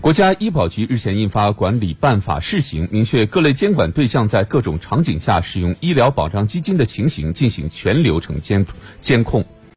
[0.00, 8.64] 国家医保局日前印发管理办法试行明确各类监管对象在各种场景下使用医疗保障基金的情形进行全流程监
[9.00, 9.44] 监控。